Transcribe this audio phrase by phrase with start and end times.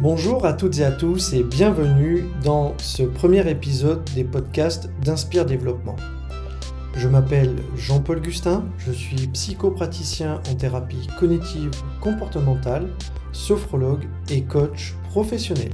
[0.00, 5.44] Bonjour à toutes et à tous et bienvenue dans ce premier épisode des podcasts d'Inspire
[5.44, 5.96] Développement.
[6.94, 12.90] Je m'appelle Jean-Paul Gustin, je suis psychopraticien en thérapie cognitive comportementale,
[13.32, 15.72] sophrologue et coach professionnel.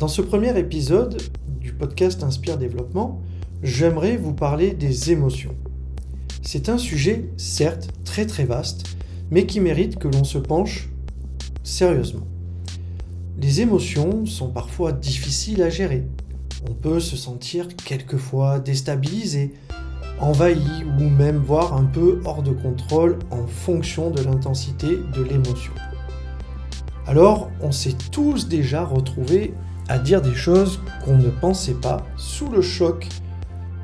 [0.00, 1.22] Dans ce premier épisode
[1.60, 3.22] du podcast Inspire Développement,
[3.62, 5.54] j'aimerais vous parler des émotions.
[6.42, 8.96] C'est un sujet certes très très vaste,
[9.30, 10.88] mais qui mérite que l'on se penche
[11.62, 12.26] sérieusement.
[13.38, 16.06] Les émotions sont parfois difficiles à gérer.
[16.66, 19.52] On peut se sentir quelquefois déstabilisé,
[20.20, 25.72] envahi ou même voir un peu hors de contrôle en fonction de l'intensité de l'émotion.
[27.06, 29.52] Alors, on s'est tous déjà retrouvés
[29.86, 33.06] à dire des choses qu'on ne pensait pas sous le choc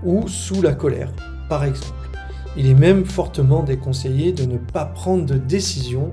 [0.02, 1.12] ou sous la colère,
[1.50, 1.92] par exemple.
[2.56, 6.12] Il est même fortement déconseillé de ne pas prendre de décision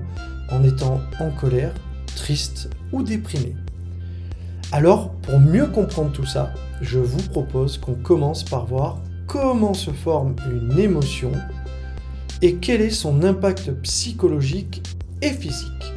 [0.50, 1.72] en étant en colère
[2.16, 3.54] triste ou déprimé.
[4.72, 9.90] Alors, pour mieux comprendre tout ça, je vous propose qu'on commence par voir comment se
[9.90, 11.32] forme une émotion
[12.42, 14.82] et quel est son impact psychologique
[15.22, 15.92] et physique.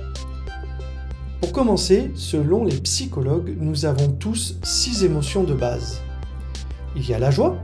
[1.40, 6.02] Pour commencer, selon les psychologues, nous avons tous six émotions de base.
[6.96, 7.58] Il y a la joie,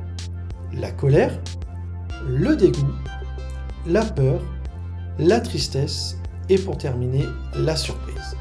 [0.73, 1.39] la colère,
[2.28, 2.94] le dégoût,
[3.88, 4.41] la peur,
[5.17, 6.19] la tristesse
[6.50, 8.36] et pour terminer, la surprise.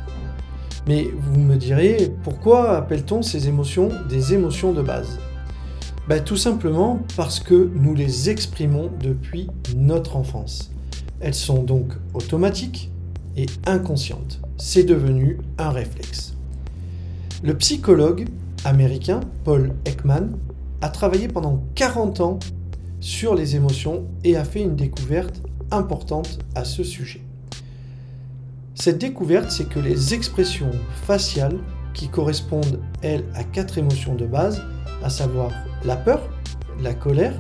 [0.86, 5.18] Mais vous me direz, pourquoi appelle-t-on ces émotions des émotions de base?
[6.08, 10.70] Ben, Tout simplement parce que nous les exprimons depuis notre enfance.
[11.20, 12.90] Elles sont donc automatiques
[13.36, 14.40] et inconscientes.
[14.56, 16.34] C'est devenu un réflexe.
[17.42, 18.26] Le psychologue
[18.64, 20.38] américain Paul Ekman
[20.80, 22.38] a travaillé pendant 40 ans
[23.00, 27.27] sur les émotions et a fait une découverte importante à ce sujet.
[28.80, 30.70] Cette découverte, c'est que les expressions
[31.04, 31.58] faciales,
[31.94, 34.62] qui correspondent, elles, à quatre émotions de base,
[35.02, 35.50] à savoir
[35.84, 36.22] la peur,
[36.80, 37.34] la colère,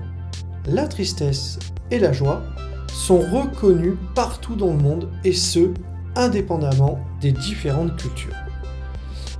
[0.66, 1.60] la tristesse
[1.92, 2.42] et la joie,
[2.92, 5.70] sont reconnues partout dans le monde et ce,
[6.16, 8.34] indépendamment des différentes cultures.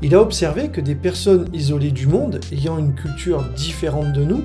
[0.00, 4.44] Il a observé que des personnes isolées du monde, ayant une culture différente de nous,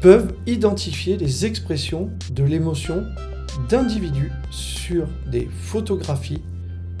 [0.00, 3.04] peuvent identifier les expressions de l'émotion
[3.68, 6.42] d'individus sur des photographies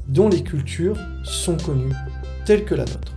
[0.08, 1.94] dont les cultures sont connues,
[2.44, 3.12] telles que la nôtre.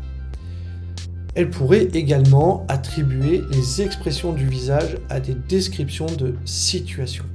[1.35, 7.25] Elle pourrait également attribuer les expressions du visage à des descriptions de situations.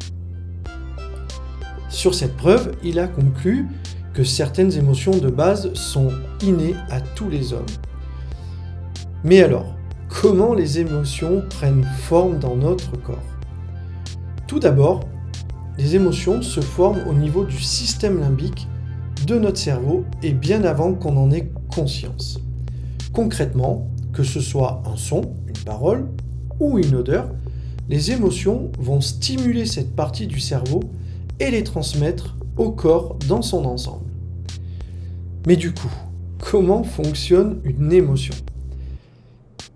[1.88, 3.68] Sur cette preuve, il a conclu
[4.12, 6.10] que certaines émotions de base sont
[6.42, 7.66] innées à tous les hommes.
[9.22, 9.74] Mais alors,
[10.08, 13.18] comment les émotions prennent forme dans notre corps?
[14.46, 15.00] Tout d'abord,
[15.78, 18.68] les émotions se forment au niveau du système limbique
[19.26, 22.40] de notre cerveau et bien avant qu'on en ait conscience.
[23.12, 26.08] Concrètement, que ce soit un son, une parole
[26.60, 27.28] ou une odeur,
[27.88, 30.80] les émotions vont stimuler cette partie du cerveau
[31.40, 34.06] et les transmettre au corps dans son ensemble.
[35.46, 35.92] Mais du coup,
[36.38, 38.34] comment fonctionne une émotion?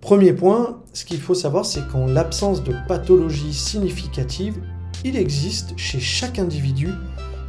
[0.01, 4.59] Premier point, ce qu'il faut savoir, c'est qu'en l'absence de pathologie significative,
[5.05, 6.89] il existe chez chaque individu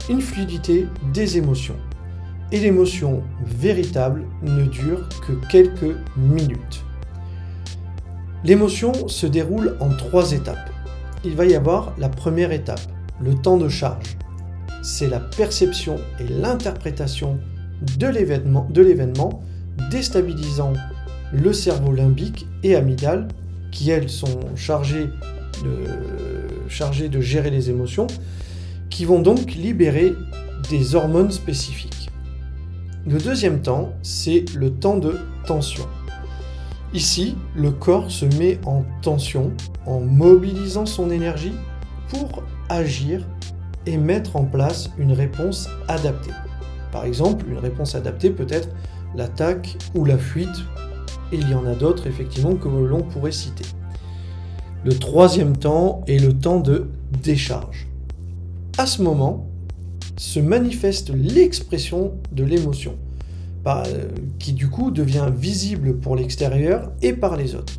[0.10, 1.78] une fluidité des émotions.
[2.52, 6.84] Et l'émotion véritable ne dure que quelques minutes.
[8.44, 10.72] L'émotion se déroule en trois étapes.
[11.24, 12.82] Il va y avoir la première étape,
[13.22, 14.18] le temps de charge.
[14.82, 17.38] C'est la perception et l'interprétation
[17.98, 19.44] de l'événement,
[19.92, 20.74] déstabilisant
[21.34, 23.28] le cerveau limbique et amygdale,
[23.72, 25.10] qui elles sont chargées
[26.70, 28.08] chargées de gérer les émotions,
[28.90, 30.14] qui vont donc libérer
[30.70, 31.99] des hormones spécifiques.
[33.08, 35.86] Le deuxième temps, c'est le temps de tension.
[36.94, 39.52] Ici, le corps se met en tension
[39.86, 41.54] en mobilisant son énergie
[42.10, 43.26] pour agir
[43.86, 46.34] et mettre en place une réponse adaptée.
[46.92, 48.69] Par exemple, une réponse adaptée peut être
[49.16, 50.50] l'attaque ou la fuite,
[51.31, 53.66] il y en a d'autres effectivement que l'on pourrait citer.
[54.84, 56.90] Le troisième temps est le temps de
[57.24, 57.88] décharge.
[58.78, 59.49] À ce moment,
[60.19, 62.98] se manifeste l'expression de l'émotion,
[64.38, 67.75] qui du coup devient visible pour l'extérieur et par les autres.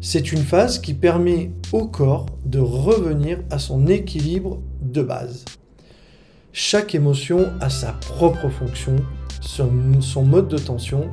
[0.00, 5.44] C'est une phase qui permet au corps de revenir à son équilibre de base.
[6.54, 8.96] Chaque émotion a sa propre fonction,
[9.42, 11.10] son, mode de tension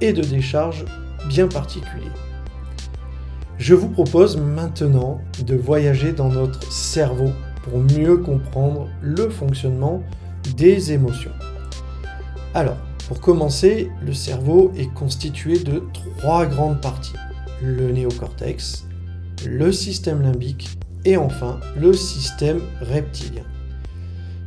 [0.00, 0.84] et de décharge
[1.28, 2.12] bien particulier.
[3.58, 7.32] Je vous propose maintenant de voyager dans notre cerveau
[7.76, 10.02] mieux comprendre le fonctionnement
[10.56, 11.32] des émotions.
[12.54, 12.78] Alors,
[13.08, 15.82] Pour commencer, le cerveau est constitué de
[16.18, 17.14] trois grandes parties.
[17.62, 18.86] Le néocortex,
[19.46, 23.44] le système limbique et enfin le système reptilien.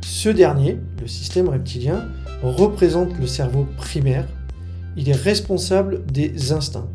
[0.04, 2.04] Ce dernier, le système reptilien,
[2.44, 4.28] représente le cerveau primaire.
[4.96, 6.88] Il est responsable des instincts.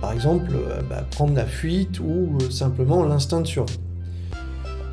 [0.00, 3.80] Par exemple, euh, bah, prendre la fuite ou euh, simplement l'instinct de survie.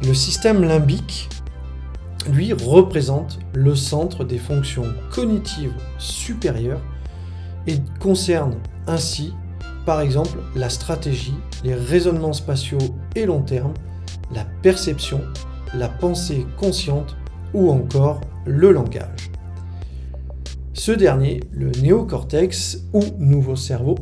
[0.03, 1.29] Le système limbique,
[2.29, 6.81] lui, représente le centre des fonctions cognitives supérieures
[7.67, 8.55] et concerne
[8.87, 9.33] ainsi,
[9.85, 12.79] par exemple, la stratégie, les raisonnements spatiaux
[13.15, 13.73] et long terme,
[14.33, 15.21] la perception,
[15.73, 17.15] la pensée consciente
[17.53, 19.31] ou encore le langage.
[20.73, 23.95] Ce dernier, le néocortex ou nouveau cerveau,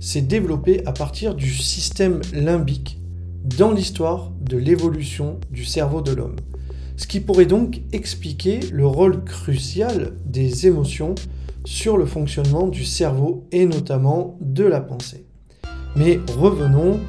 [0.00, 2.98] s'est développé à partir du système limbique
[3.44, 6.36] dans l'histoire de l'évolution du cerveau de l'homme.
[6.96, 11.14] Ce qui pourrait donc expliquer le rôle crucial des émotions
[11.64, 15.26] sur le fonctionnement du cerveau et notamment de la pensée.
[15.96, 17.00] Mais revenons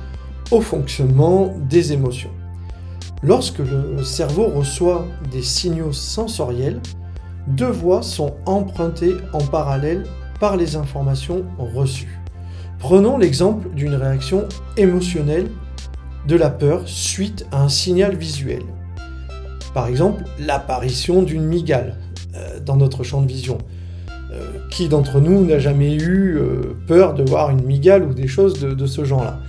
[0.52, 2.32] au fonctionnement des émotions.
[3.24, 6.82] Lorsque le cerveau reçoit des signaux sensoriels,
[7.48, 10.04] deux voies sont empruntées en parallèle
[10.40, 12.20] par les informations reçues.
[12.80, 14.46] Prenons l'exemple d'une réaction
[14.78, 15.50] émotionnelle
[16.28, 18.64] de la peur suite à un signal visuel.
[19.74, 21.98] Par exemple, l'apparition d'une migale
[22.36, 23.58] euh, dans notre champ de vision.
[24.10, 28.28] Euh, qui d'entre nous n'a jamais eu euh, peur de voir une migale ou des
[28.28, 29.40] choses de ce genre-là?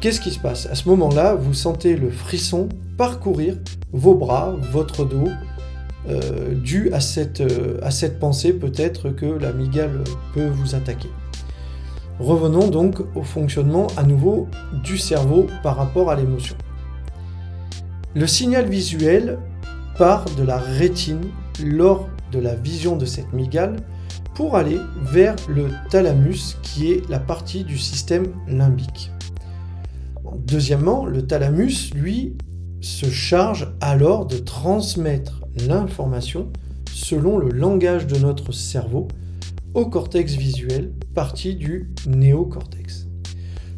[0.00, 0.66] Qu'est-ce qui se passe?
[0.66, 3.56] À ce moment-là, vous sentez le frisson parcourir
[3.92, 5.28] vos bras, votre dos,
[6.52, 7.42] dû à cette,
[7.82, 11.08] à cette pensée peut-être que la migale peut vous attaquer.
[12.18, 14.48] Revenons donc au fonctionnement à nouveau
[14.82, 16.56] du cerveau par rapport à l'émotion.
[18.14, 19.38] Le signal visuel
[19.98, 21.26] part de la rétine
[21.62, 23.76] lors de la vision de cette migale
[24.34, 29.10] pour aller vers le thalamus qui est la partie du système limbique.
[30.46, 32.34] Deuxièmement, le thalamus, lui,
[32.80, 36.50] se charge alors de transmettre l'information
[36.92, 39.08] selon le langage de notre cerveau
[39.74, 43.08] au cortex visuel, partie du néocortex.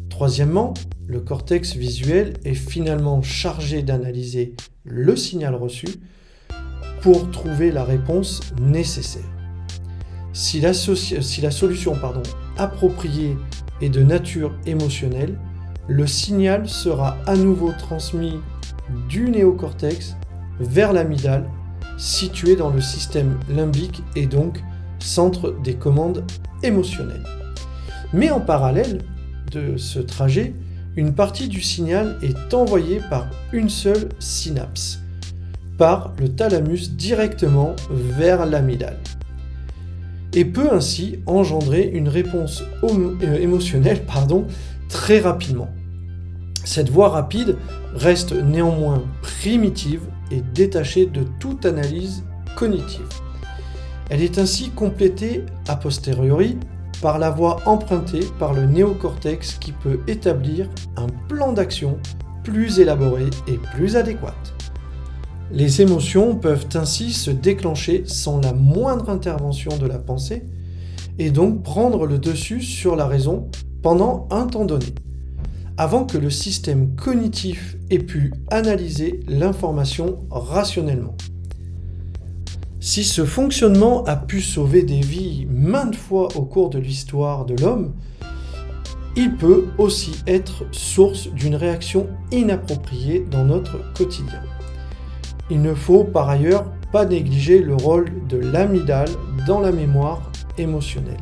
[0.09, 0.73] Troisièmement,
[1.07, 5.87] le cortex visuel est finalement chargé d'analyser le signal reçu
[7.01, 9.23] pour trouver la réponse nécessaire.
[10.33, 11.95] Si la, solution
[12.57, 13.37] appropriée
[13.79, 15.39] est de nature émotionnelle,
[15.87, 18.41] le signal sera à nouveau transmis
[19.07, 20.17] du néocortex
[20.59, 21.49] vers l'amygdale,
[21.97, 24.61] situé dans le système limbique et donc
[24.99, 26.23] centre des commandes
[26.63, 27.25] émotionnelles.
[28.13, 29.01] Mais en parallèle
[29.51, 30.53] de ce trajet,
[30.95, 34.99] une partie du signal est envoyée par une seule synapse,
[35.77, 38.99] par le thalamus directement vers l'amygdale,
[40.33, 44.45] et peut ainsi engendrer une réponse euh, émotionnelle pardon,
[44.89, 45.69] très rapidement.
[46.65, 47.55] Cette voie rapide
[47.95, 50.01] reste néanmoins primitive
[50.31, 52.23] et détachée de toute analyse
[52.55, 53.07] cognitive.
[54.09, 56.57] Elle est ainsi complétée a posteriori
[57.01, 60.67] par la voie empruntée par le néocortex qui peut établir
[60.97, 61.97] un plan d'action
[62.43, 64.35] plus élaboré et plus adéquat.
[65.51, 70.43] Les émotions peuvent ainsi se déclencher sans la moindre intervention de la pensée
[71.17, 73.49] et donc prendre le dessus sur la raison
[73.81, 74.93] pendant un temps donné
[75.77, 81.15] avant que le système cognitif ait pu analyser l'information rationnellement.
[82.81, 87.61] Si ce fonctionnement a pu sauver des vies maintes fois au cours de l'histoire de
[87.61, 87.93] l'homme,
[89.17, 94.41] il peut aussi être source d'une réaction inappropriée dans notre quotidien.
[95.49, 99.09] Il ne faut par ailleurs pas négliger le rôle de l'amygdale
[99.45, 101.19] dans la mémoire émotionnelle.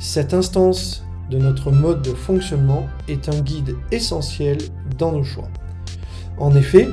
[0.00, 4.58] Cette instance de notre mode de fonctionnement est un guide essentiel
[4.98, 5.48] dans nos choix.
[6.38, 6.88] En effet,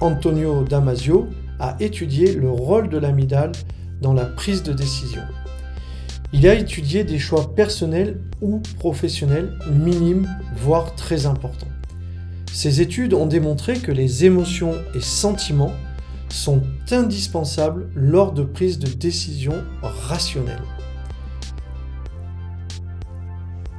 [0.00, 1.28] Antonio Damasio
[1.62, 3.52] a étudié le rôle de l'amygdale
[4.02, 5.22] dans la prise de décision.
[6.32, 11.68] Il a étudié des choix personnels ou professionnels minimes, voire très importants.
[12.52, 15.72] Ces études ont démontré que les émotions et sentiments
[16.28, 20.58] sont indispensables lors de prises de décision rationnelles.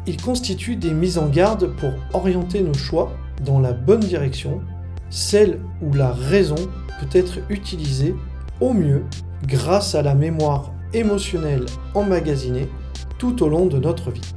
[0.07, 3.11] Il constitue des mises en garde pour orienter nos choix
[3.43, 4.61] dans la bonne direction,
[5.09, 6.69] celle où la raison
[7.13, 8.15] être utilisée
[8.61, 9.03] au mieux
[9.47, 12.69] grâce à la mémoire émotionnelle emmagasinée
[13.17, 14.33] tout au long de notre vie.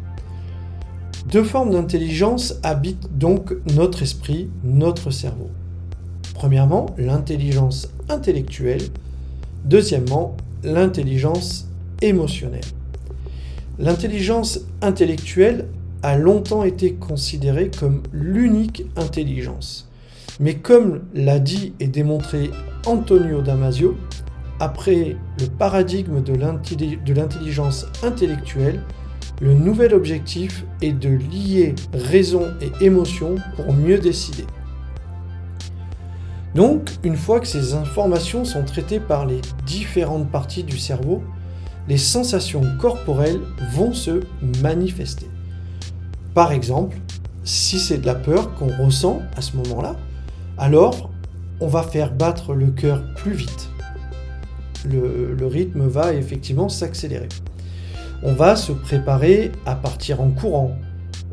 [1.31, 5.51] Deux formes d'intelligence habitent donc notre esprit, notre cerveau.
[6.35, 8.83] Premièrement, l'intelligence intellectuelle.
[9.65, 11.69] Deuxièmement, l'intelligence
[12.01, 12.61] émotionnelle.
[13.79, 15.67] L'intelligence intellectuelle
[16.03, 19.89] a longtemps été considérée comme l'unique intelligence.
[20.39, 22.51] Mais comme l'a dit et démontré
[22.87, 23.97] Antonio Damasio,
[24.61, 26.35] après le paradigme de
[27.13, 28.83] l'intelligence intellectuelle,
[29.41, 34.45] le nouvel objectif est de lier raison et émotion pour mieux décider.
[36.55, 41.23] Donc, une fois que ces informations sont traitées par les différentes parties du cerveau,
[41.87, 43.41] les sensations corporelles
[43.73, 44.23] vont se
[44.63, 45.29] manifester.
[46.33, 46.97] Par exemple,
[47.45, 49.97] si c'est de la peur qu'on ressent à ce moment-là,
[50.59, 51.11] alors
[51.61, 53.71] on va faire battre le cœur plus vite.
[54.85, 57.29] Le, rythme va effectivement s'accélérer.
[58.23, 60.77] On va se préparer à partir en courant.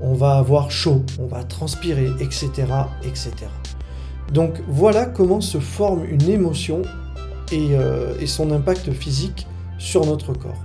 [0.02, 2.50] On va avoir chaud, on va transpirer, etc.
[3.04, 3.32] etc.
[4.32, 6.82] Donc voilà comment se forme une émotion
[7.54, 10.64] euh, et, son impact physique sur notre corps.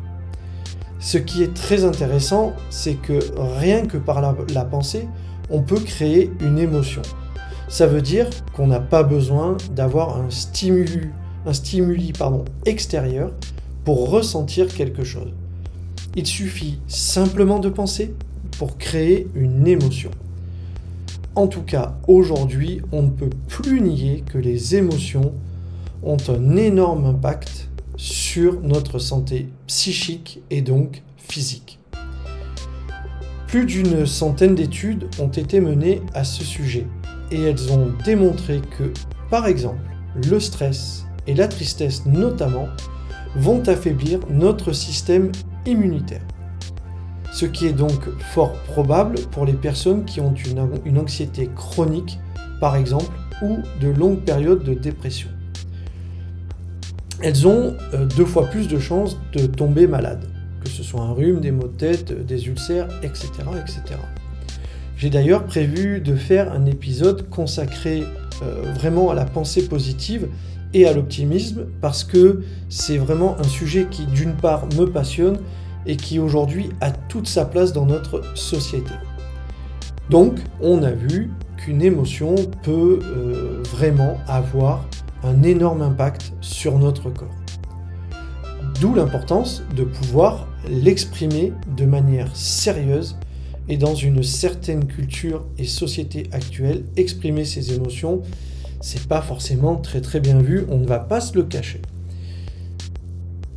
[1.01, 5.07] Ce qui est très intéressant, c'est que rien que par la, pensée,
[5.51, 7.03] on peut créer une émotion.
[7.69, 11.11] Ça veut dire qu'on n'a pas besoin d'avoir un stimuli,
[12.65, 13.33] extérieur
[13.85, 15.33] pour ressentir quelque chose.
[16.17, 18.15] Il suffit simplement de penser
[18.59, 20.11] pour créer une émotion.
[21.35, 25.33] En tout cas, aujourd'hui, on ne peut plus nier que les émotions
[26.03, 31.79] ont un énorme impact sur notre santé psychique et donc physique.
[33.47, 36.87] Plus d'une centaine d'études ont été menées à ce sujet
[37.31, 38.93] et elles ont démontré que,
[39.31, 39.81] par exemple,
[40.31, 42.69] le stress et la tristesse notamment
[43.37, 45.31] vont affaiblir notre système
[45.67, 46.23] immunitaire
[47.39, 50.35] ce qui est donc fort probable pour les personnes qui ont
[50.85, 52.19] une, anxiété chronique,
[52.61, 55.29] par exemple, ou de longues périodes de dépression.
[57.23, 60.25] Elles ont euh, deux fois plus de chances de tomber malades,
[60.63, 63.29] que ce soit un rhume, des maux de tête, des ulcères, etc.
[63.61, 64.01] etc.
[64.99, 68.03] J'ai d'ailleurs prévu de faire un épisode consacré
[68.43, 70.29] euh, vraiment à la pensée positive
[70.75, 75.39] et à l'optimisme parce que c'est vraiment un sujet qui d'une part me passionne
[75.87, 78.91] et qui aujourd'hui a toute sa place dans notre société.
[80.11, 84.85] Donc, on a vu qu'une émotion peut euh, vraiment avoir
[85.23, 87.37] un énorme impact sur notre corps.
[88.81, 93.17] D'où l'importance de pouvoir l'exprimer de manière sérieuse
[93.69, 98.23] et dans une certaine culture et société actuelle, exprimer ses émotions,
[98.81, 101.83] c'est pas forcément très très bien vu, on ne va pas se le cacher.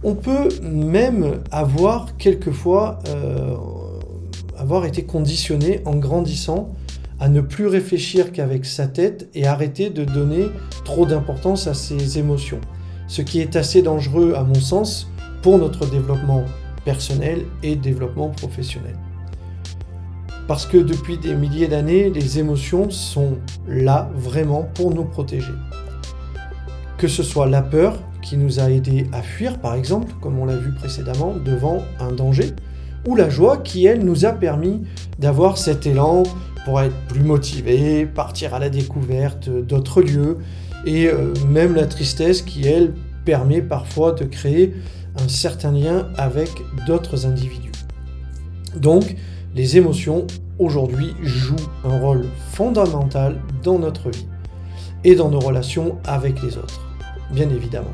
[0.03, 3.55] On peut même avoir quelquefois euh,
[4.57, 6.75] avoir été conditionné en grandissant
[7.19, 10.47] à ne plus réfléchir qu'avec sa tête et arrêter de donner
[10.83, 12.61] trop d'importance à ses émotions.
[13.07, 15.07] Ce qui est assez dangereux à mon sens
[15.43, 16.43] pour notre développement
[16.83, 18.95] personnel et développement professionnel.
[20.51, 23.37] Parce que depuis des milliers d'années, les émotions sont
[23.69, 25.53] là vraiment pour nous protéger.
[26.97, 30.45] Que ce soit la peur, qui nous a aidé à fuir, par exemple, comme on
[30.45, 32.51] l'a vu précédemment, devant un danger,
[33.07, 34.81] ou la joie qui, elle, nous a permis
[35.19, 36.23] d'avoir cet élan
[36.65, 40.39] pour être plus motivé, partir à la découverte d'autres lieux,
[40.85, 42.93] et euh, même la tristesse qui, elle,
[43.23, 44.73] permet parfois de créer
[45.15, 46.49] un certain lien avec
[46.85, 47.71] d'autres individus.
[48.75, 49.15] Donc,
[49.55, 50.27] les émotions,
[50.61, 54.27] aujourd'hui, jouent un rôle fondamental dans notre vie
[55.03, 56.81] et dans nos relations avec les autres
[57.31, 57.93] bien évidemment.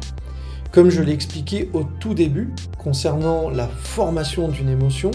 [0.71, 5.11] Comme je l'ai expliqué au tout début, concernant la formation d'une émotion,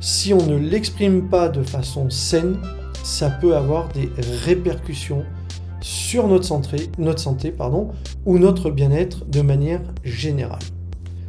[0.00, 2.58] si on ne l'exprime pas de façon saine,
[3.02, 4.10] ça peut avoir des
[4.44, 5.24] répercussions
[5.80, 7.90] sur notre santé, notre santé pardon,
[8.24, 10.58] ou notre bien-être de manière générale.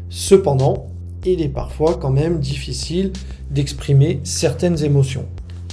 [0.10, 0.88] Cependant,
[1.34, 3.12] il est parfois quand même difficile
[3.50, 5.26] d'exprimer certaines émotions,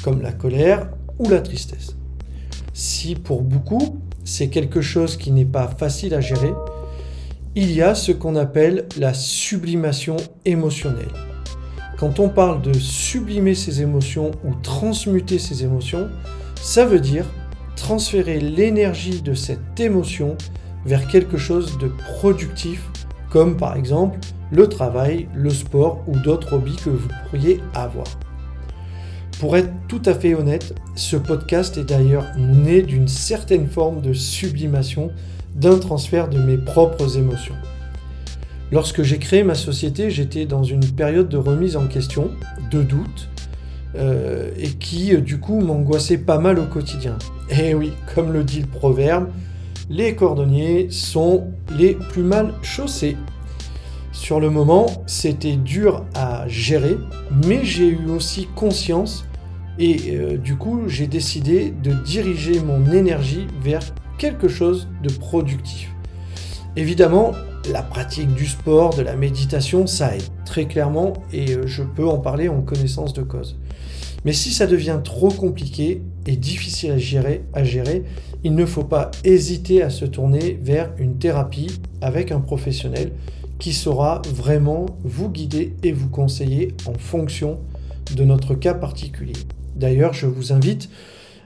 [0.02, 1.96] comme la colère ou la tristesse.
[2.72, 6.52] Si pour beaucoup, c'est quelque chose qui n'est pas facile à gérer,
[7.54, 11.12] il y a ce qu'on appelle la sublimation émotionnelle.
[11.98, 16.08] Quand on parle de sublimer ses émotions ou transmuter ses émotions,
[16.60, 17.26] ça veut dire
[17.76, 20.36] transférer l'énergie de cette émotion
[20.84, 22.90] vers quelque chose de productif,
[23.30, 24.18] comme par exemple
[24.50, 28.06] le travail, le sport ou d'autres hobbies que vous pourriez avoir.
[29.40, 34.12] Pour être tout à fait honnête, ce podcast est d'ailleurs né d'une certaine forme de
[34.12, 35.10] sublimation,
[35.54, 37.54] d'un transfert de mes propres émotions.
[38.72, 42.30] Lorsque j'ai créé ma société, j'étais dans une période de remise en question,
[42.70, 43.28] de doute,
[43.96, 47.16] euh, et qui du coup m'angoissait pas mal au quotidien.
[47.50, 49.28] Et oui, comme le dit le proverbe,
[49.90, 53.16] les cordonniers sont les plus mal chaussés.
[54.14, 56.96] Sur le moment, c'était dur à gérer,
[57.44, 59.26] mais j'ai eu aussi conscience
[59.80, 63.82] et euh, du coup, j'ai décidé de diriger mon énergie vers
[64.16, 65.90] quelque chose de productif.
[66.76, 67.32] Évidemment,
[67.72, 72.06] la pratique du sport, de la méditation, ça aide très clairement et euh, je peux
[72.06, 73.58] en parler en connaissance de cause.
[74.24, 78.04] Mais si ça devient trop compliqué et difficile à gérer, à gérer,
[78.44, 83.10] il ne faut pas hésiter à se tourner vers une thérapie avec un professionnel
[83.64, 87.60] qui saura vraiment vous guider et vous conseiller en fonction
[88.14, 89.32] de notre cas particulier.
[89.74, 90.90] D'ailleurs, je vous invite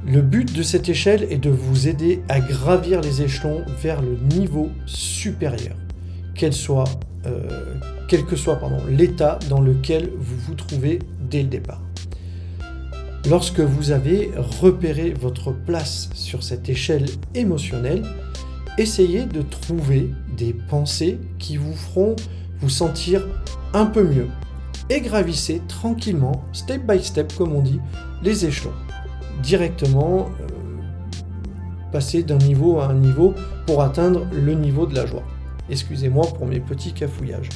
[0.09, 4.15] Le but de cette échelle est de vous aider à gravir les échelons vers le
[4.33, 5.75] niveau supérieur,
[7.25, 7.75] euh,
[8.07, 10.99] quel que soit l'état dans lequel vous vous trouvez
[11.29, 11.81] dès le départ.
[13.29, 18.03] Lorsque vous avez repéré votre place sur cette échelle émotionnelle,
[18.77, 22.15] essayez de trouver des pensées qui vous feront
[22.61, 23.27] vous sentir
[23.73, 24.29] un peu mieux.
[24.89, 27.81] Et gravissez tranquillement, step by step comme on dit,
[28.23, 28.71] les échelons.
[29.41, 30.48] Directement euh,
[31.91, 33.34] passer d'un niveau à un niveau
[33.65, 35.24] pour atteindre le niveau de la joie.
[35.70, 37.50] Excusez-moi pour mes petits cafouillages.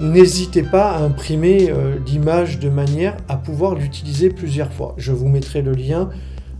[0.00, 4.94] N'hésitez pas à imprimer euh, l'image de manière à pouvoir l'utiliser plusieurs fois.
[4.96, 6.08] Je vous mettrai le lien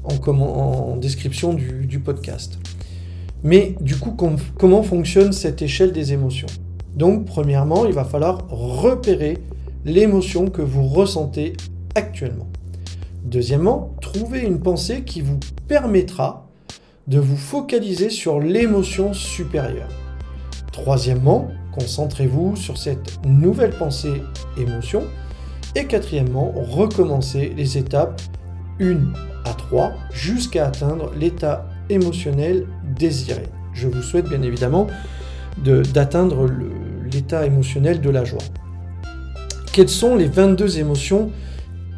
[0.05, 2.59] en, description du podcast.
[3.43, 4.15] Mais du coup,
[4.59, 6.49] comment fonctionne cette échelle des émotions?
[6.95, 9.39] Donc, premièrement, il va falloir repérer
[9.85, 11.55] l'émotion que vous ressentez
[11.95, 12.49] actuellement.
[13.23, 16.49] Deuxièmement, trouver une pensée qui vous permettra
[17.07, 19.89] de vous focaliser sur l'émotion supérieure.
[20.73, 24.23] Troisièmement, concentrez-vous sur cette nouvelle pensée
[24.57, 25.03] émotion.
[25.75, 28.21] Et quatrièmement, recommencez les étapes
[28.81, 28.97] 1
[29.45, 33.43] à 3 jusqu'à atteindre l'état émotionnel désiré.
[33.73, 34.87] Je vous souhaite bien évidemment
[35.59, 36.49] d'atteindre
[37.13, 38.43] l'état émotionnel de la joie.
[39.73, 41.31] Quelles sont les 22 émotions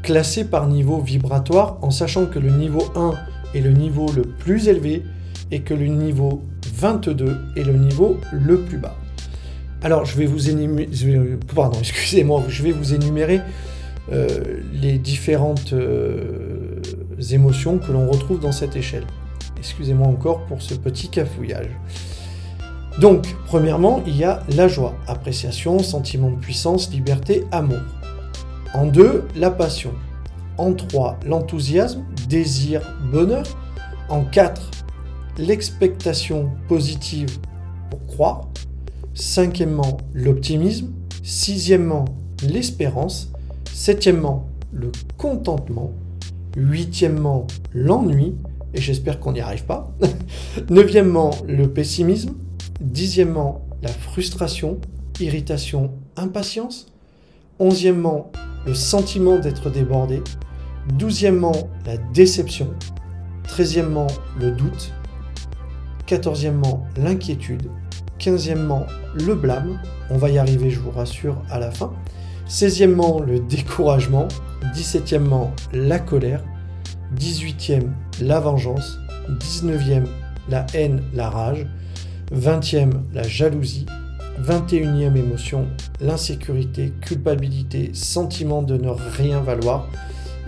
[0.02, 3.12] classées par niveau vibratoire en sachant que le niveau 1
[3.54, 5.02] est le niveau le plus élevé
[5.50, 6.42] et que le niveau
[6.74, 8.96] 22 est le niveau le plus bas
[9.82, 10.88] Alors je vais vous énumérer,
[11.54, 13.40] pardon, excusez-moi, je vais vous énumérer
[14.10, 14.26] euh,
[14.72, 16.80] les différentes euh,
[17.30, 19.04] émotions que l'on retrouve dans cette échelle.
[19.58, 21.70] Excusez-moi encore pour ce petit cafouillage.
[23.00, 27.78] Donc, premièrement, il y a la joie, appréciation, sentiment de puissance, liberté, amour.
[28.74, 29.92] En deux, la passion.
[30.58, 32.80] En trois, l'enthousiasme, désir,
[33.12, 33.44] bonheur.
[34.08, 34.70] En quatre,
[35.38, 37.38] l'expectation positive
[37.90, 38.48] pour croire.
[39.14, 40.90] Cinquièmement, l'optimisme.
[41.22, 42.06] Sixièmement,
[42.42, 43.30] l'espérance.
[43.72, 45.92] Septièmement, le contentement.
[46.56, 48.34] Huitièmement, l'ennui
[48.74, 49.92] et j'espère qu'on n'y arrive pas.
[50.70, 52.34] Neuvièmement, le pessimisme.
[52.80, 54.80] Dixièmement, la frustration,
[55.20, 56.91] irritation, impatience.
[57.62, 58.32] Onzièmement,
[58.66, 60.20] le sentiment d'être débordé.
[60.98, 62.74] Douzièmement, la déception.
[63.46, 64.08] Treizièmement,
[64.40, 64.92] le doute.
[66.06, 67.70] Quatorzièmement, l'inquiétude.
[68.18, 69.80] Quinzièmement, le blâme.
[70.10, 71.92] On va y arriver, je vous rassure, à la fin.
[72.48, 74.26] Seizièmement, le découragement.
[74.74, 76.42] Dix-septièmement, la colère.
[77.16, 77.90] 18e,
[78.22, 78.98] la vengeance.
[79.38, 80.06] 19e,
[80.48, 81.64] la haine, la rage.
[82.34, 83.86] 20e, la jalousie.
[84.42, 85.66] 21e émotion,
[86.00, 89.88] l'insécurité, culpabilité, sentiment de ne rien valoir.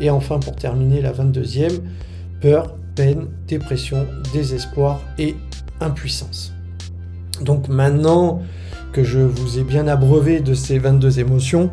[0.00, 1.80] Et enfin, pour terminer, la 22e,
[2.40, 5.36] peur, peine, dépression, désespoir et
[5.80, 6.52] impuissance.
[7.42, 8.42] Donc maintenant
[8.92, 11.70] que je vous ai bien abreuvé de ces 22 émotions,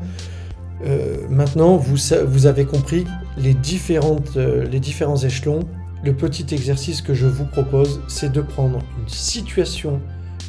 [0.86, 3.06] euh, maintenant vous, avez compris
[3.38, 5.60] euh, les différents échelons,
[6.04, 10.02] le petit exercice que je vous propose, c'est de prendre une situation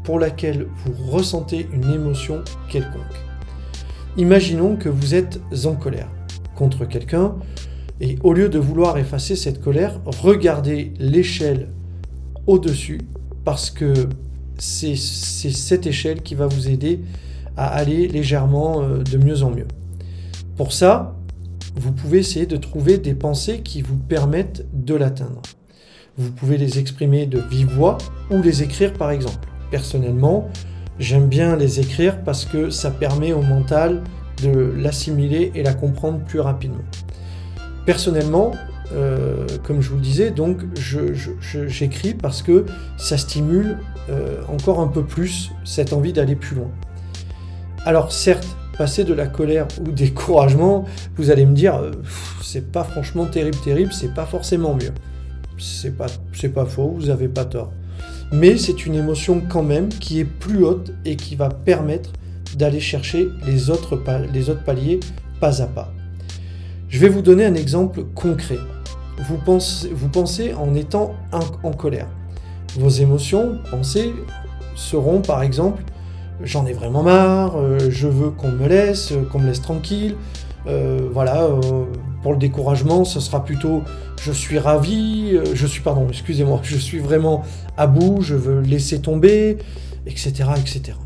[0.05, 3.03] pour laquelle vous ressentez une émotion quelconque.
[4.17, 6.09] Imaginons que vous êtes en colère
[6.55, 7.35] contre quelqu'un
[8.01, 11.69] et au lieu de vouloir effacer cette colère, regardez l'échelle
[12.47, 13.01] au-dessus
[13.45, 14.09] parce que
[14.59, 17.01] c'est cette échelle qui va vous aider
[17.57, 19.67] à aller légèrement euh, de mieux en mieux.
[20.57, 21.17] Pour ça,
[21.75, 25.43] vous pouvez essayer de trouver des pensées qui vous permettent de l'atteindre.
[26.19, 27.99] Vous pouvez les exprimer de vive voix
[28.31, 29.52] ou les écrire par exemple.
[29.73, 30.51] Personnellement,
[30.99, 34.03] j'aime bien les écrire parce que ça permet au mental
[34.43, 36.85] de l'assimiler et la comprendre plus rapidement.
[37.87, 38.53] Personnellement,
[38.93, 40.59] euh, comme je vous le disais, donc
[41.69, 42.67] j'écris parce que
[42.99, 43.79] ça stimule
[44.11, 46.71] euh, encore un peu plus cette envie d'aller plus loin.
[47.87, 50.85] Alors certes, passer de la colère ou découragement,
[51.17, 51.93] vous allez me dire, euh,
[52.43, 54.93] c'est pas franchement terrible, terrible, c'est pas forcément mieux.
[55.59, 56.09] C'est pas,
[56.55, 57.73] pas faux, vous avez pas tort.
[58.33, 62.11] Mais c'est une émotion quand même qui est plus haute et qui va permettre
[62.57, 63.97] d'aller chercher les autres,
[64.65, 65.01] paliers
[65.41, 65.93] pas à pas.
[66.89, 68.59] Je vais vous donner un exemple concret.
[69.19, 72.09] Vous pensez, en étant en colère.
[72.77, 74.13] Vos émotions, pensées,
[74.75, 75.83] seront par exemple
[76.45, 80.17] j'en ai vraiment marre, euh, je veux qu'on me laisse, qu'on me laisse tranquille.
[80.67, 81.85] Euh, voilà, euh,
[82.23, 83.83] pour le découragement, ce sera plutôt
[84.23, 87.43] je suis ravi, je suis, pardon, excusez-moi, je suis vraiment
[87.77, 89.59] à bout, je veux laisser tomber,
[90.07, 90.51] etc.
[90.59, 90.97] etc.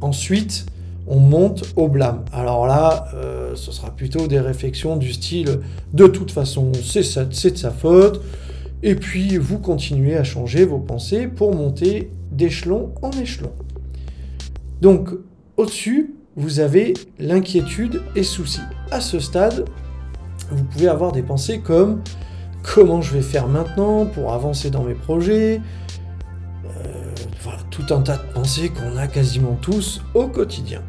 [0.00, 0.66] Ensuite,
[1.06, 2.24] on monte au blâme.
[2.32, 3.08] Alors là,
[3.54, 5.60] ce sera plutôt des réflexions du style
[5.92, 8.22] de toute façon, c'est de sa faute.
[8.82, 13.50] Et puis, vous continuez à changer vos pensées pour monter d'échelon en échelon.
[14.82, 15.08] Donc,
[15.56, 18.60] au-dessus, vous avez l'inquiétude et souci.
[18.90, 19.64] À ce stade,
[20.50, 22.02] vous pouvez avoir des pensées comme
[22.62, 25.60] comment je vais faire maintenant pour avancer dans mes projets?
[26.66, 30.82] Euh, voilà, tout un tas de pensées qu'on a quasiment tous au quotidien.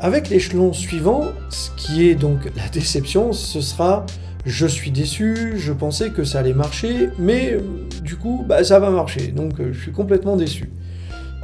[0.00, 4.04] Avec l'échelon suivant, ce qui est donc la déception, ce sera
[4.44, 7.58] je suis déçu, je pensais que ça allait marcher, mais
[8.02, 10.70] du coup, bah, ça va marcher, donc euh, je suis complètement déçu.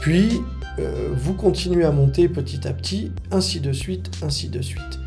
[0.01, 0.41] Puis,
[0.79, 4.99] euh, vous continuez à monter petit à petit, ainsi de suite, ainsi de suite.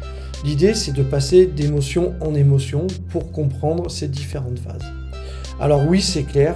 [0.44, 4.92] L'idée, c'est de passer d'émotion en émotion pour comprendre ces différentes phases.
[5.60, 6.56] Alors oui, c'est clair,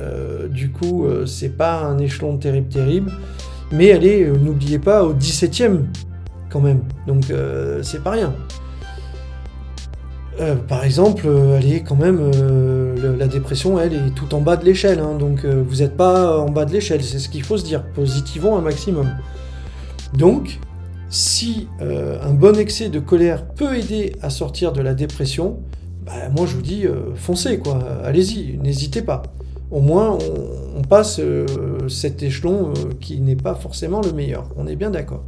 [0.00, 3.12] euh, du coup, euh, c'est pas un échelon terrible, terrible,
[3.72, 5.84] mais allez, n'oubliez pas, au 17e
[6.50, 7.24] quand même, donc
[7.82, 8.34] c'est pas rien.
[10.40, 12.18] Euh, par exemple, euh, elle est quand même.
[12.20, 14.98] Euh, la dépression, elle, est tout en bas de l'échelle.
[14.98, 17.84] Hein, donc vous n'êtes pas en bas de l'échelle, c'est ce qu'il faut se dire.
[17.94, 19.08] Positivons un maximum.
[20.14, 20.58] Donc,
[21.14, 25.60] si un bon excès de colère peut aider à sortir de la dépression,
[26.04, 27.78] bah, moi je vous dis foncez, quoi.
[28.04, 29.22] Allez-y, n'hésitez pas.
[29.70, 30.18] Au moins,
[30.76, 31.20] on passe
[31.88, 34.50] cet échelon qui n'est pas forcément le meilleur.
[34.56, 35.24] On est bien d'accord.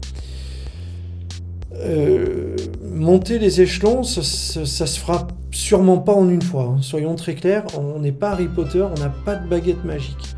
[1.81, 6.75] Euh, monter les échelons, ça, se fera sûrement pas en une fois.
[6.77, 6.83] Hein.
[6.83, 10.37] Soyons très clairs, on n'est pas Harry Potter, on n'a pas de baguette magique.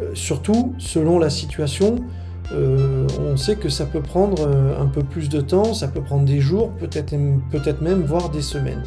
[0.00, 1.96] Euh, surtout, selon la situation,
[2.52, 4.48] euh, on sait que ça peut prendre
[4.80, 7.14] un peu plus de temps, ça peut prendre des jours, peut-être
[7.50, 8.82] peut même voire des semaines.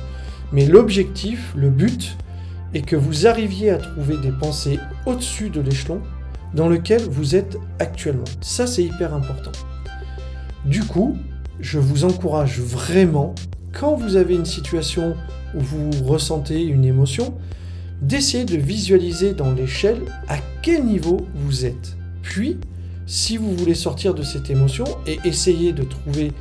[0.52, 2.17] Mais l'objectif, le but,
[2.74, 6.02] est que vous arriviez à trouver des pensées au-dessus de l'échelon
[6.54, 8.26] dans lequel vous êtes actuellement.
[8.41, 9.52] Ça, c'est hyper important.
[10.65, 11.17] Du coup,
[11.60, 13.36] je vous encourage vraiment,
[13.74, 15.15] quand vous avez une situation
[15.56, 17.34] où vous ressentez une émotion,
[18.02, 21.97] d'essayer de visualiser dans l'échelle à quel niveau vous êtes.
[22.21, 22.58] Puis,
[23.05, 26.31] si vous voulez sortir de cette émotion et essayer de trouver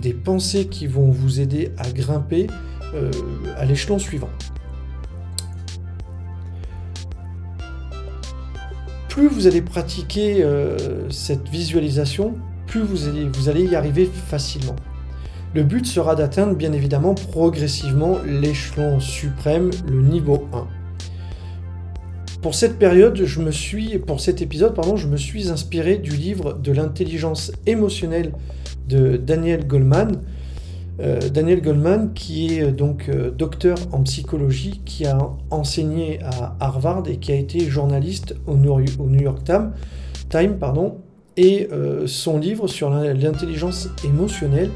[0.00, 2.48] des pensées qui vont vous aider à grimper
[2.94, 3.10] euh,
[3.56, 4.30] à l'échelon suivant.
[9.08, 14.76] Plus vous allez pratiquer euh, cette visualisation, plus vous allez, vous allez y arriver facilement.
[15.54, 20.66] Le but sera d'atteindre bien évidemment progressivement l'échelon suprême, le niveau 1.
[22.46, 26.12] Pour cette période, je me suis, pour cet épisode, pardon, je me suis inspiré du
[26.12, 28.30] livre de l'intelligence émotionnelle
[28.88, 30.22] de Daniel Goleman.
[31.00, 35.18] Euh, Daniel Goleman, qui est donc euh, docteur en psychologie, qui a
[35.50, 39.72] enseigné à Harvard et qui a été journaliste au New York Times,
[40.28, 40.98] Time, pardon,
[41.36, 44.70] et euh, son livre sur l'intelligence émotionnelle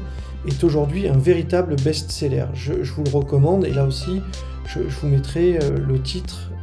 [0.45, 2.45] est aujourd'hui un véritable best-seller.
[2.53, 4.21] Je, vous le recommande et là aussi,
[4.67, 6.60] je, vous mettrai euh, le titre euh,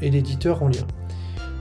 [0.00, 0.86] et l'éditeur en lien.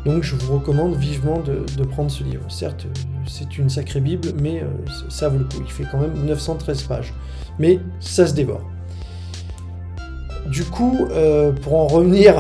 [0.06, 2.44] Donc je vous recommande vivement de, prendre ce livre.
[2.50, 2.88] Certes,
[3.28, 4.64] c'est une sacrée Bible, mais
[5.10, 5.58] ça vaut le coup.
[5.66, 7.14] Il fait quand même 913 pages.
[7.60, 8.64] Mais ça se dévore.
[10.46, 11.08] Du coup,
[11.62, 12.36] pour en revenir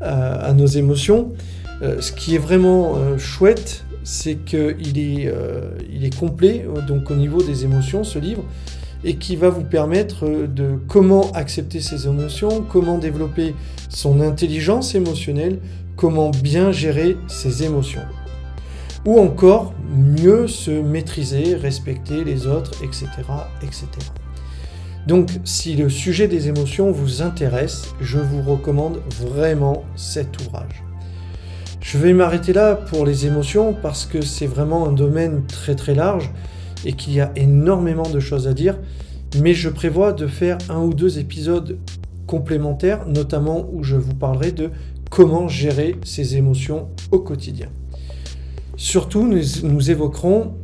[0.00, 1.32] à, nos émotions,
[1.82, 7.42] ce qui est vraiment chouette, c'est qu'il est, euh, est complet euh, donc au niveau
[7.42, 8.44] des émotions, ce livre,
[9.04, 13.54] et qui va vous permettre euh, de comment accepter ses émotions, comment développer
[13.88, 15.58] son intelligence émotionnelle,
[15.96, 18.04] comment bien gérer ses émotions.
[19.04, 23.06] Ou encore mieux se maîtriser, respecter les autres, etc.
[23.62, 23.86] etc.
[25.06, 30.82] Donc si le sujet des émotions vous intéresse, je vous recommande vraiment cet ouvrage.
[31.82, 35.94] Je vais m'arrêter là pour les émotions parce que c'est vraiment un domaine très très
[35.94, 36.30] large
[36.84, 38.78] et qu'il y a énormément de choses à dire.
[39.40, 41.78] Mais je prévois de faire un ou deux épisodes
[42.26, 44.70] complémentaires, notamment où je vous parlerai de
[45.10, 47.68] comment gérer ses émotions au quotidien.
[48.76, 50.54] Surtout, nous, évoquerons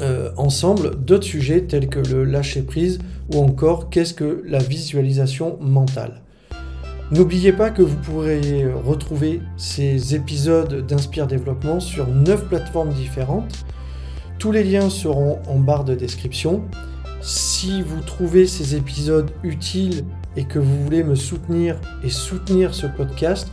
[0.00, 2.98] euh, ensemble d'autres sujets tels que le lâcher-prise
[3.32, 6.22] ou encore qu'est-ce que la visualisation mentale.
[7.10, 13.66] N'oubliez pas que vous pourrez retrouver ces épisodes d'Inspire Développement sur 9 plateformes différentes.
[14.42, 16.64] Tous les liens seront en barre de description.
[17.20, 20.04] Si vous trouvez ces épisodes utiles
[20.36, 23.52] et que vous voulez me soutenir et soutenir ce podcast,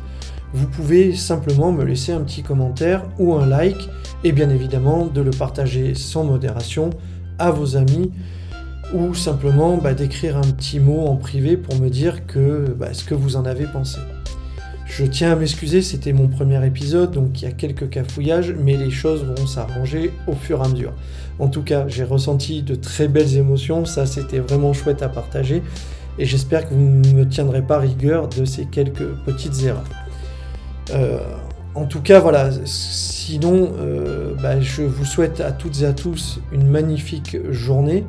[0.51, 3.87] vous pouvez simplement me laisser un petit commentaire ou un like
[4.23, 6.89] et bien évidemment de le partager sans modération
[7.37, 8.11] à vos amis
[8.91, 12.17] ou simplement bah, d'écrire un petit mot en privé pour me dire
[12.79, 13.99] bah, ce que vous en avez pensé.
[14.89, 18.75] Je tiens à m'excuser, c'était mon premier épisode, donc il y a quelques cafouillages, mais
[18.75, 20.93] les choses vont s'arranger au fur et à mesure.
[21.37, 25.61] En tout cas, j'ai ressenti de très belles émotions, ça c'était vraiment chouette à partager,
[26.17, 29.83] et j'espère que vous ne me tiendrez pas rigueur de ces quelques petites erreurs.
[30.89, 31.19] Euh,
[31.75, 36.39] en tout cas, voilà, sinon, euh, bah, je vous souhaite à toutes et à tous
[36.51, 38.03] une magnifique journée.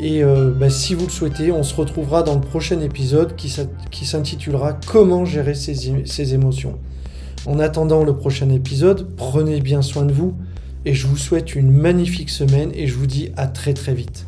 [0.00, 4.04] Et euh, bah, si vous le souhaitez, on se retrouvera dans le prochain épisode qui
[4.06, 6.78] s'intitulera Comment gérer ses émotions.
[7.46, 10.34] En attendant le prochain épisode, prenez bien soin de vous
[10.84, 14.26] et je vous souhaite une magnifique semaine et je vous dis à très très vite.